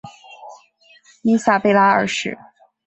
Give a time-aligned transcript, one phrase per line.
[1.21, 2.35] 伊莎贝拉二世。